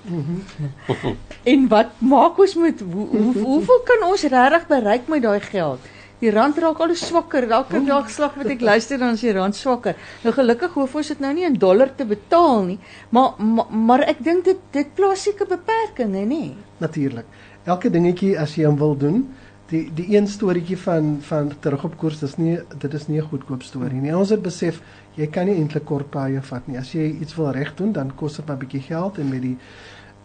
[1.54, 5.92] en wat maak ons met hoe, hoe, hoeveel kan ons regtig bereik met daai geld?
[6.24, 7.50] Die rand raak al swakker.
[7.52, 9.98] Elke dag slag wat ek luister dan is die rand swakker.
[10.24, 12.78] Nou gelukkig hoef ons dit nou nie in dollar te betaal nie,
[13.10, 16.54] maar maar, maar ek dink dit dit plaas seker beperkings, nê?
[16.80, 17.28] Natuurlik.
[17.68, 19.24] Elke dingetjie as jy hom wil doen,
[19.74, 23.30] die die een storieetjie van van terug op koers dis nie dit is nie 'n
[23.32, 24.16] goedkoop storie nie.
[24.16, 24.82] Ons het besef
[25.16, 26.78] jy kan nie eintlik kort paaie vat nie.
[26.78, 29.42] As jy iets wil reg doen, dan kos dit maar 'n bietjie geld en met
[29.42, 29.58] die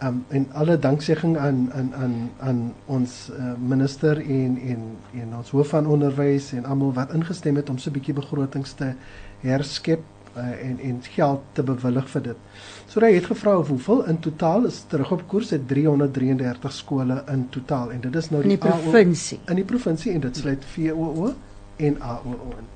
[0.02, 4.82] um en alle danksegging aan aan aan aan ons uh, minister en en
[5.12, 8.72] en ons hoof van onderwys en almal wat ingestem het om so 'n bietjie begrotings
[8.72, 8.92] te
[9.40, 10.00] herskep
[10.38, 12.62] uh, en en geld te bewillig vir dit.
[12.86, 17.48] So hy het gevra hoeveel in totaal is terug op koers het 333 skole in
[17.54, 19.40] totaal en dit is nou die, die provinsie.
[19.46, 21.34] In die provinsie en dit sluit VOO
[21.76, 22.72] en AOO in.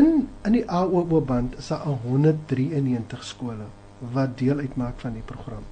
[0.00, 0.10] In
[0.48, 3.70] in die AOO band is daar 193 skole
[4.12, 5.62] wat deel uitmaak van die program.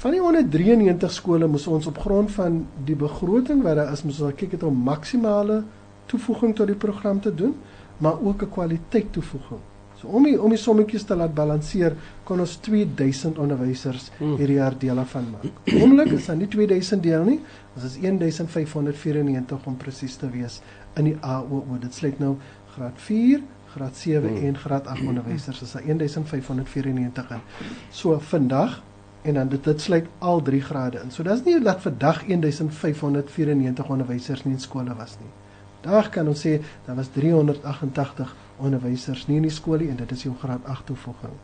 [0.00, 4.20] Van die 193 skole moes ons op grond van die begroting wat daar is, moes
[4.24, 5.58] ons kyk het om maksimale
[6.08, 7.52] toevoeging tot die program te doen,
[7.98, 9.60] maar ook 'n kwaliteit toevoeging.
[10.00, 11.92] So om die, om die sommetjies te laat balanseer,
[12.24, 14.38] kon ons 2000 onderwysers hmm.
[14.40, 15.48] hierdie jaar deel van maak.
[15.76, 17.38] Oomblik is daar nie 2000 deel nie,
[17.76, 20.60] ons is 1594 om presies te wees
[20.96, 21.76] in die AOO.
[21.82, 22.36] Dit sluit nou
[22.72, 24.46] graad 4, graad 7 hmm.
[24.48, 25.60] en graad 8 onderwysers.
[25.66, 27.44] Dis 1594 in.
[27.92, 28.80] So vandag
[29.28, 31.12] en dan dit dit sluit al drie grade in.
[31.12, 35.28] So dis nie dat vandag 1594 onderwysers nie in skole was nie.
[35.84, 40.12] Daar kan ons sê daar was 388 onderwysers nie in die skool nie en dit
[40.12, 41.34] is jou graad 8 toevoeging.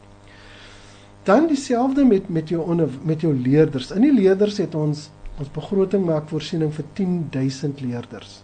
[1.27, 3.91] Dan dieselfde met met jou onder, met jou leerders.
[3.91, 8.39] In die leerders het ons ons begroting maak voorsiening vir 10000 leerders.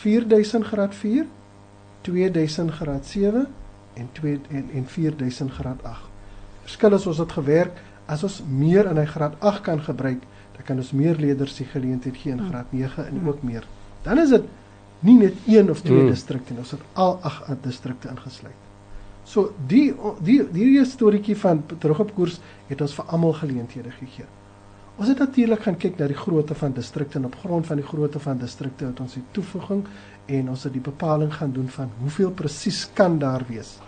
[0.00, 1.26] 4000 graad 4,
[2.02, 3.46] 2000 graad 7
[3.94, 6.08] en 2 en, en 4000 graad 8.
[6.62, 7.78] Verskil is ons het gewerk
[8.10, 10.24] as ons meer in hy graad 8 kan gebruik,
[10.56, 12.50] dan kan ons meer leerders die geleentheid gee in hmm.
[12.50, 13.66] graad 9 en ook meer.
[14.02, 14.48] Dan is dit
[15.02, 16.12] nie net een of twee mm.
[16.14, 18.68] distrikte nie, ons het al ag distrikte ingesluit.
[19.24, 19.92] So die
[20.24, 24.26] die hierdie storieetjie van terug op koers het ons vir almal geleenthede gegee.
[24.98, 27.86] Ons het natuurlik gaan kyk na die grootte van distrikte en op grond van die
[27.86, 29.86] grootte van distrikte het ons die toevoeging
[30.26, 33.78] en ons het die bepaling gaan doen van hoeveel presies kan daar wees.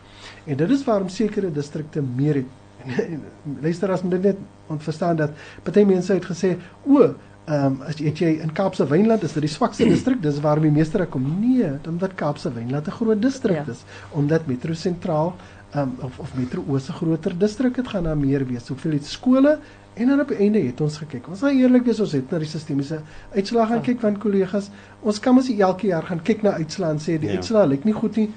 [0.48, 2.50] En dit is waarom sekere distrikte meer het.
[3.64, 4.40] Luister as moet net
[4.72, 6.54] ontverstaan dat party mense het gesê
[6.86, 10.38] o Ehm um, as jy, jy in Kaapse Wynland is dit die swakste distrik, dis
[10.40, 11.26] waarom die meeste daar kom.
[11.42, 13.72] Nee, omdat Kaapse Wynland 'n groot distrik ja.
[13.72, 13.82] is,
[14.16, 15.34] omdat Metro Sentraal
[15.74, 18.68] ehm um, of of Metro Oos 'n groter distrik het gaan daar meer wees.
[18.68, 19.58] Hoeveel het skole
[19.94, 21.28] en dan op die einde het ons gekyk.
[21.28, 23.00] Ons sal eerlik wees, ons het na die sistemiese
[23.34, 23.82] uitslae gaan ja.
[23.82, 24.70] kyk van kollegas.
[25.02, 27.36] Ons kan mos elke jaar gaan kyk na uitslae en sê die ja.
[27.36, 28.30] uitslae lyk nie goed nie.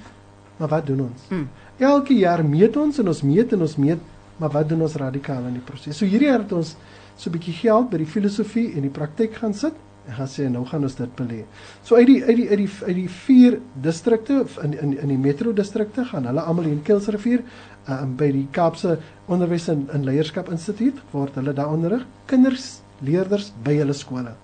[0.58, 1.26] Maar wat doen ons?
[1.28, 1.48] Hmm.
[1.78, 3.98] Elke jaar meet ons en ons meet en ons meet,
[4.36, 5.96] maar wat doen ons radikaal in die proses?
[5.96, 6.76] So hierdie jaar het ons
[7.18, 9.74] so 'n bietjie geld by die filosofie en die praktyk gaan sit
[10.08, 11.44] en gaan sê nou gaan ons dit belê.
[11.82, 15.18] So uit die uit die uit die uit die vier distrikte in in in die
[15.18, 17.42] metro distrikte gaan hulle almal hier in Kilsrivier
[17.88, 23.52] uh, by die Kaapse Onderwys en, en Leierskap Instituut word hulle daar onderrig kinders leerders
[23.64, 24.34] by hulle skole.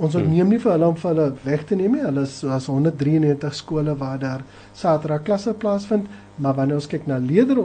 [0.00, 0.30] Ons hmm.
[0.32, 2.04] neem nie vir hulle om vir hulle weg te neem nie.
[2.04, 7.20] Hulle is soos 193 skole waar daar Saterdag klasse plaasvind, maar wanneer ons kyk na
[7.20, 7.60] leerder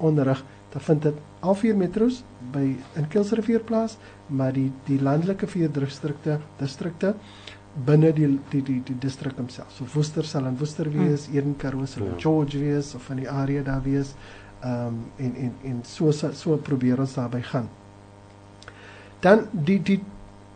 [0.00, 0.40] onderrig,
[0.72, 2.64] dan vind dit al vier metros by
[2.96, 7.14] in Kilsrivier plaas, maar die die landelike vier distrikte distrikte
[7.86, 9.70] binne die die die die distrik homself.
[9.76, 11.06] So Woester sal in Woester hmm.
[11.06, 11.36] wees, hmm.
[11.36, 12.20] Eden Karoo sal in ja.
[12.26, 14.14] George wees of van die area daar wees.
[14.60, 17.68] Ehm um, en en en so so probeer ons daarby gaan.
[19.20, 20.00] Dan die die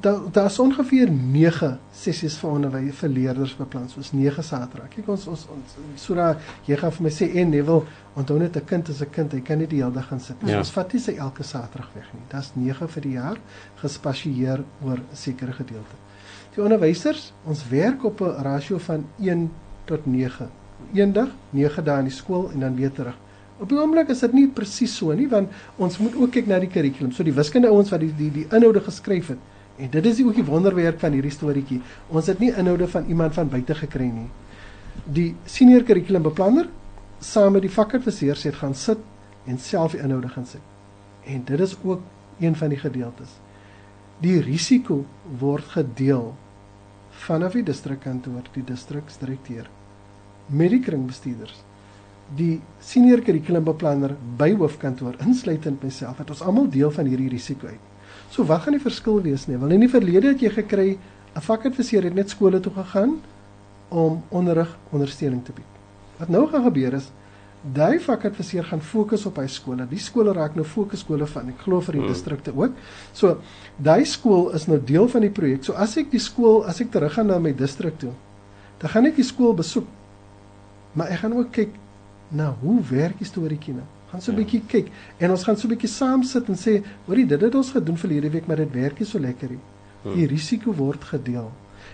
[0.02, 3.88] daar daar's ongeveer 9 sessies vir onderwys vir leerders beplan.
[3.88, 4.90] Soos 9 Saterdag.
[4.90, 7.84] Kyk ons ons, ons dat jy gaan vir my sê en wil
[8.18, 9.32] onthou net 'n kind is 'n kind.
[9.32, 10.50] Hy kan nie die hele dag gaan sit nie.
[10.50, 10.58] Ja.
[10.58, 12.22] Ons vat nie sy elke Saterdag weg nie.
[12.28, 13.38] Dit's 9 vir die jaar
[13.76, 15.96] gespasieer oor 'n sekere gedeelte.
[16.54, 19.50] Die onderwysers, ons werk op 'n rasio van 1
[19.84, 20.48] tot 9.
[20.94, 23.14] Eendag 9 dae in die skool en dan weer terug.
[23.58, 26.58] Op die oomblik is dit nie presies so nie want ons moet ook kyk na
[26.58, 27.12] die kurrikulum.
[27.12, 29.38] So die wiskunde ouens wat die die die inhoude geskryf het,
[29.82, 31.80] En dit is ook die wonderwerk van hierdie storieetjie.
[32.14, 34.28] Ons het nie inhoude van iemand van buite gekry nie.
[35.04, 36.68] Die senior kurrikulumbeplanner
[37.22, 39.02] saam met die vakadviseurs het gaan sit
[39.50, 40.62] en self die inhoude gaan sit.
[41.26, 42.02] En dit is ook
[42.38, 43.34] een van die gedeeltes.
[44.22, 45.02] Die risiko
[45.38, 46.32] word gedeel
[47.26, 49.68] vanaf die distrikkantoor, die distriksdirekteur
[50.46, 51.62] met die kringbestuurders.
[52.36, 57.91] Die senior kurrikulumbeplanner by hoofkantoor insluitend myself het ons almal deel van hierdie risiko uit.
[58.32, 59.58] So wat gaan die verskil wees nie?
[59.60, 60.98] Want in die verlede het jy gekry
[61.36, 63.20] 'n vakadviseur het net skole toe gegaan
[63.88, 65.72] om onderrig ondersteuning te bied.
[66.18, 67.10] Wat nou gaan gebeur is
[67.62, 69.86] daai vakadviseur gaan fokus op hy skole.
[69.86, 72.10] Die skole raak nou fokusskole van ek glo vir die hmm.
[72.10, 72.72] distrikte ook.
[73.12, 73.38] So
[73.78, 75.64] daai skool is nou deel van die projek.
[75.64, 78.12] So as ek die skool as ek teruggaan na my distrik toe,
[78.78, 79.86] dan gaan ek die skool besoek.
[80.94, 81.70] Maar ek gaan ook kyk
[82.30, 84.44] na hoe werk die storieetjie nou gaan so 'n ja.
[84.44, 87.54] bietjie kyk en ons gaan so 'n bietjie saam sit en sê, hoorie, dit het
[87.54, 89.62] ons gedoen verlede week, maar dit werk nie so lekker nie.
[90.02, 90.14] Hmm.
[90.14, 91.50] Die risiko word gedeel.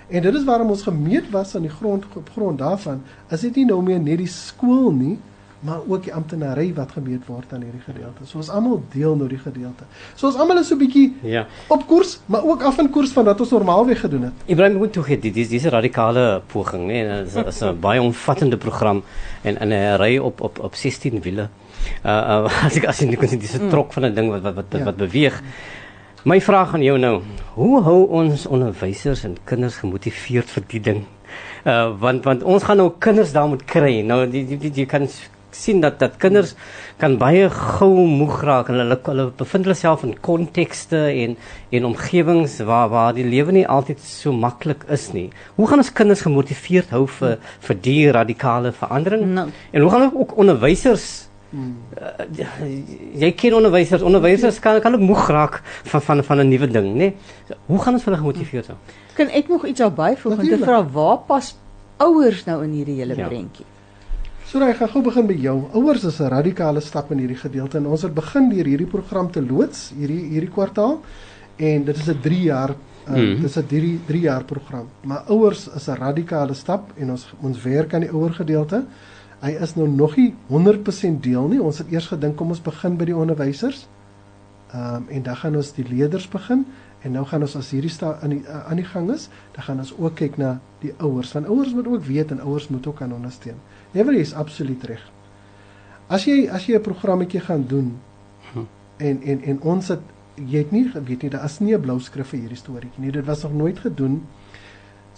[0.08, 3.54] En dit is waarom ons gemeet was aan die grond op grond daarvan, is dit
[3.56, 5.18] nie nou meer net die skool nie,
[5.60, 8.26] maar ook die amptenary wat gemeet word aan hierdie gedeelte.
[8.26, 9.84] So ons almal deel nou die gedeelte.
[10.14, 11.46] So ons almal is so 'n bietjie ja.
[11.68, 14.32] op koers, maar ook af in koers van wat ons normaalweg gedoen het.
[14.46, 18.56] Ibrahim moet toe gee dit dis 'n radikale poging, nee, dit is 'n baie omvattende
[18.56, 19.02] program
[19.42, 21.48] en 'n ry op op op 16 wiele
[22.04, 23.70] uh, uh as ek as jy kon sien dis 'n mm.
[23.70, 24.84] trok van 'n ding wat wat wat, ja.
[24.84, 25.42] wat beweeg.
[26.24, 27.22] My vraag aan jou nou,
[27.54, 31.00] hoe hou ons onderwysers en kinders gemotiveerd vir die ding?
[31.64, 34.00] Uh want want ons gaan nou kinders daar moet kry.
[34.02, 35.08] Nou die die, die jy kan
[35.50, 36.54] sien dat dat kinders
[36.98, 41.36] kan baie gou moeg raak en hulle hulle bevind hulle self in kontekste en
[41.70, 45.30] en omgewings waar waar die lewe nie altyd so maklik is nie.
[45.56, 49.24] Hoe gaan ons kinders gemotiveerd hou vir vir die radikale verandering?
[49.34, 49.48] No.
[49.72, 51.78] En hoe gaan ons ook onderwysers Hmm.
[51.96, 52.66] Uh,
[53.16, 56.88] jy ken onderwysers, onderwysers kan kan ook moeg raak van van van 'n nuwe ding,
[56.92, 56.96] nê?
[56.96, 57.14] Nee?
[57.66, 58.76] Hoe gaan ons hulle gemotiveer so?
[59.14, 61.56] Kan ek nog iets daarby voeg en te vra waar pas
[61.96, 63.26] ouers nou in hierdie hele ja.
[63.26, 63.64] prentjie?
[64.48, 65.56] So raai, gaan gou begin by jou.
[65.76, 69.30] Ouers is 'n radikale stap in hierdie gedeelte en ons het begin deur hierdie program
[69.30, 71.02] te loods hierdie hierdie kwartaal
[71.56, 73.42] en dit is 'n 3 jaar uh, hmm.
[73.42, 74.88] dit is 'n 3 3 jaar program.
[75.04, 78.86] Maar ouers is 'n radikale stap en ons ons werk aan die ouer gedeelte
[79.40, 81.62] hy is nou nog nie 100% deel nie.
[81.62, 83.86] Ons het eers gedink kom ons begin by die onderwysers,
[84.68, 86.66] Ehm um, en dan gaan ons die leerders begin
[87.00, 89.78] en nou gaan ons as hierdie sta aan die aan die gang is, dan gaan
[89.80, 91.32] ons ook kyk na die ouers.
[91.32, 93.56] Want ouers moet ook weet en ouers moet ook kan ondersteun.
[93.92, 95.02] Never is absoluut reg.
[96.08, 97.98] As jy as jy 'n programmetjie gaan doen
[98.52, 98.64] hm.
[98.96, 100.00] en en en ons het
[100.34, 103.12] jy het nie weet nie, daar is nie 'n blou skrif vir hierdie storieetjie nie.
[103.12, 104.22] Dit was nog nooit gedoen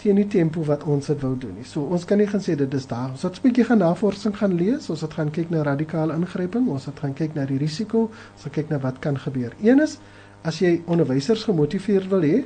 [0.01, 1.63] teen die tempo wat ons dit wou doen nie.
[1.63, 3.09] So ons kan nie gaan sê dit is daar.
[3.11, 4.89] Ons het 'n bietjie gaan navorsing gaan lees.
[4.89, 6.67] Ons het gaan kyk na radikale ingryping.
[6.67, 8.09] Ons het gaan kyk na die risiko.
[8.33, 9.53] Ons het kyk na wat kan gebeur.
[9.61, 9.99] Een is
[10.43, 12.43] as jy onderwysers gemotiveer wil hê,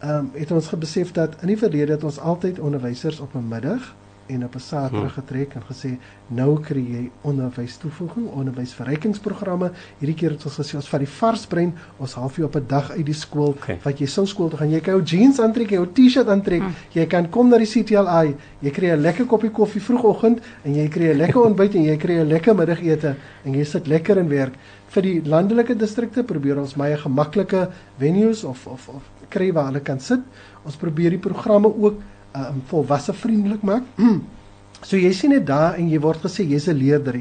[0.00, 3.48] ehm um, het ons gebesef dat in die verlede het ons altyd onderwysers op 'n
[3.48, 3.94] middag
[4.28, 5.22] en op 'n Saterdag hmm.
[5.22, 5.90] getrek en gesê
[6.26, 9.70] nou kry jy onderwys toevoeging, onderwysverrykingsprogramme.
[9.98, 12.64] Hierdie keer het ons gesê ons vat die vars brein, ons half jy op 'n
[12.66, 13.78] dag uit die skool okay.
[13.82, 14.70] wat jy sou skool toe gaan.
[14.70, 16.62] Jy kan jou jeans aantrek, jou T-shirt aantrek.
[16.62, 16.74] Hmm.
[16.92, 18.34] Jy kan kom na die CTLI.
[18.60, 21.96] Jy kry 'n lekker koppie koffie vroegoggend en jy kry 'n lekker ontbyt en jy
[21.96, 24.54] kry 'n lekker middagete en jy sit lekker in werk.
[24.88, 29.80] Vir die landelike distrikte probeer ons baie gemaklike venues of of of kry waar hulle
[29.84, 30.20] kan sit.
[30.64, 32.00] Ons probeer die programme ook
[32.34, 33.86] um, volwasse vriendelik maak.
[34.78, 37.16] So jy sien net daar en jy word gesê jy's 'n leerder.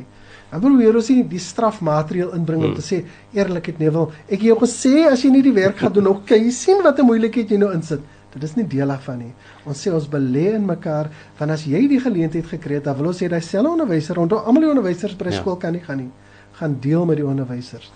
[0.51, 2.75] Dan probeer ons nie die strafmateriaal inbring om mm.
[2.75, 2.99] te sê
[3.33, 6.51] eerlikheid nee wil ek jou gesê as jy nie die werk gaan doen ok jy
[6.51, 7.99] sien wat 'n moeilikheid jy nou insit.
[8.33, 9.33] Dit is nie deel daarvan nie.
[9.65, 13.07] Ons sê ons belê in mekaar van as jy die geleentheid gekry het, dan wil
[13.07, 15.39] ons hê daai selfe onderwyser rondom almal die onderwysers by ja.
[15.39, 16.11] skool kan nie gaan nie.
[16.59, 17.89] Gaan deel met die onderwysers.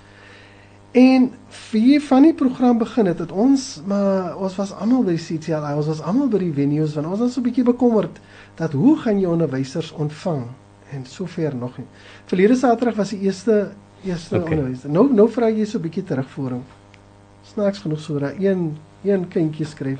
[0.92, 1.30] En
[1.72, 5.64] vir van die program begin het, het ons maar ons was almal by die CTL,
[5.80, 8.20] ons was almal by die venues want ons was so 'n bietjie bekommerd
[8.60, 10.44] dat hoe gaan jy onderwysers ontvang
[10.92, 11.88] en sover nog nie.
[12.26, 13.72] Verlede Saterdag was die eerste
[14.04, 14.52] eerste okay.
[14.52, 14.90] onderwyser.
[14.90, 16.64] Nou nou vra jy so 'n bietjie terugvoering.
[17.44, 20.00] Snaaks genoeg so dat een een kindjie skryf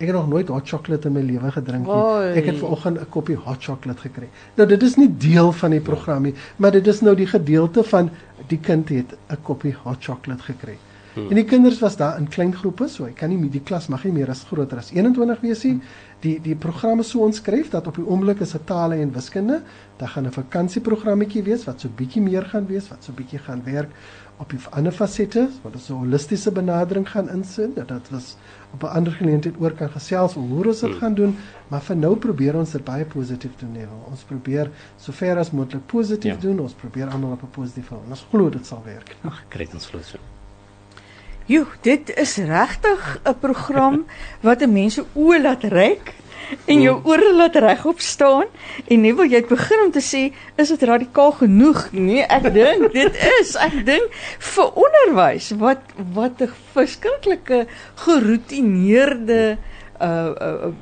[0.00, 1.92] Ek het nog nooit hot chocolate in my lewe gedrink nie.
[1.92, 2.28] Oei.
[2.40, 4.28] Ek het vanoggend 'n koppie hot chocolate gekry.
[4.56, 7.84] Nou dit is nie deel van die program nie, maar dit is nou die gedeelte
[7.84, 8.10] van
[8.48, 10.78] die kind het 'n koppie hot chocolate gekry.
[11.14, 11.28] Hmm.
[11.28, 14.04] En die kinders was daar in klein groepe, so ek kan nie die klas mag
[14.04, 15.80] nie meer as groter as 21 wees nie.
[16.22, 19.62] Die die programme so onskryf dat op die oomblik is dit tale en wiskunde,
[19.98, 23.62] dan gaan 'n vakansieprogrammetjie wees wat so bietjie meer gaan wees, wat so bietjie gaan
[23.64, 23.90] werk
[24.40, 28.36] op die ander fasette, wat ons 'n holistiese benadering gaan insit, dat dit was
[28.74, 30.98] op 'n ander geleentheid oor kan gesels oor hoe ons dit hmm.
[30.98, 31.36] gaan doen,
[31.68, 33.86] maar vir nou probeer ons dit baie positief doen nee.
[34.10, 36.40] Ons probeer sover as moontlik positief ja.
[36.40, 36.60] doen.
[36.60, 39.16] Ons probeer almal op 'n positiewe en ons glo dit sal werk.
[39.22, 40.18] Ag, kry ons glo so.
[41.46, 44.04] Jo, dit is regtig 'n program
[44.46, 46.14] wat 'n mens se oë laat reik
[46.64, 48.48] en jou ore laat regop staan
[48.86, 50.22] en nie wil jy begin om te sê
[50.60, 54.20] is dit radikaal genoeg nee ek dink dit is ek dink
[54.52, 55.82] vir onderwys wat
[56.14, 57.66] wat 'n verskriklike
[58.06, 59.58] geroutineerde
[60.00, 60.72] uh, uh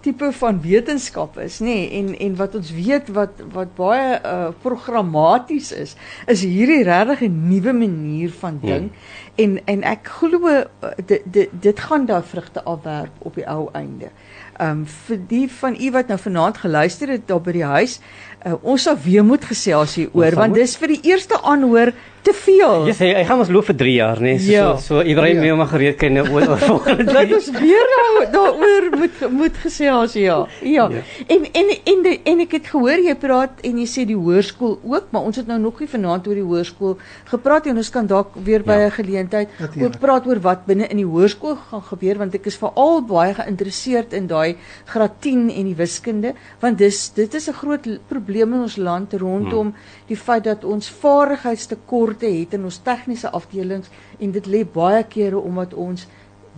[0.00, 4.50] tipe van wetenskap is nê nee, en en wat ons weet wat wat baie uh
[4.62, 5.96] programmaties is
[6.30, 8.68] is hierdie regtig 'n nuwe manier van hmm.
[8.70, 9.44] dink hmm.
[9.44, 10.64] en en ek glo uh,
[11.06, 14.10] dit dit dit gaan daar vrugte afwerp op die ou einde.
[14.58, 17.98] Ehm um, vir die van u wat nou vanaand geluister het daar by die huis,
[18.44, 22.32] uh, ons sal weer moet gesels hier oor want dis vir die eerste aanhoor te
[22.32, 22.86] veel.
[22.88, 24.38] Ja, hy gaan ons loop vir 3 jaar, nee.
[24.40, 24.64] So ja.
[24.80, 25.56] so, so Ibrahim ja.
[25.58, 27.04] moet gereed kan oor oor volgende.
[27.12, 30.38] Laat ons weer nou daaroor moet moet gesels ja.
[30.64, 30.86] ja.
[30.88, 31.02] Ja.
[31.28, 34.78] En en en de, en ek het gehoor jy praat en jy sê die hoërskool
[34.80, 36.96] ook, maar ons het nou nog nie vanaand oor die hoërskool
[37.32, 38.94] gepraat en ons kan dalk weer by 'n ja.
[38.96, 43.04] geleentheid ook praat oor wat binne in die hoërskool gaan gebeur want ek is veral
[43.04, 44.56] baie geïnteresseerd in daai
[44.88, 46.32] graad 10 en die wiskunde
[46.64, 49.74] want dis dit is 'n groot probleem in ons land rondom hmm.
[50.06, 55.04] die feit dat ons vaardigheidstekorte tekorte het in ons tegniese afdelings en dit lê baie
[55.08, 56.06] kere omdat ons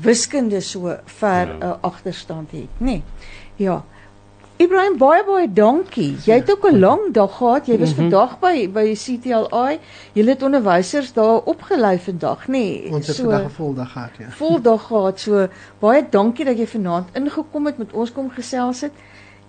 [0.02, 1.66] wiskunde so ver 'n ja.
[1.66, 2.84] uh, agterstand het, nê.
[2.84, 3.02] Nee.
[3.56, 3.84] Ja.
[4.58, 6.16] Ibrahim baie baie dankie.
[6.24, 7.66] Jy het ook 'n lang dag gehad.
[7.66, 8.10] Jy was mm -hmm.
[8.10, 9.78] vandag by by CTLI.
[10.12, 12.50] Jy het onderwysers daar opgelei vandag, nê.
[12.50, 12.92] Nee.
[12.92, 14.30] Ons het so, vandag 'n voldag gehad, ja.
[14.30, 15.20] Voldag gehad.
[15.20, 18.92] So baie dankie dat jy vanaand ingekom het met ons kom gesels het.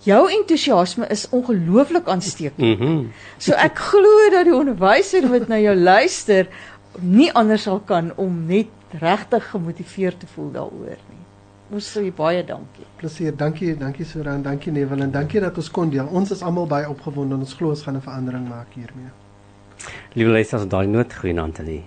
[0.05, 2.79] Jou entoesiasme is ongelooflik aansteeklik.
[2.79, 3.11] Mm -hmm.
[3.37, 6.47] So ek glo dat die onderwyser wat na jou luister
[6.99, 8.67] nie anders sal kan om net
[8.99, 11.23] regtig gemotiveerd te voel daaroor nie.
[11.71, 12.85] Ons sê baie dankie.
[12.95, 16.07] Plesier, dankie, dankie Suran, dankie Nevel en dankie dat ons kon deel.
[16.07, 19.11] Ons is almal baie opgewonde en ons glo ons gaan 'n verandering maak hiermee.
[20.13, 21.83] Liewe luisters, daai noot goeie aand aan julle.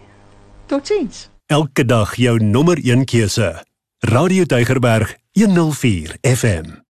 [0.67, 1.29] Totsiens.
[1.47, 3.65] Elke dag jou nommer 1 keuse.
[3.99, 6.89] Radio Deugerberg 104 FM.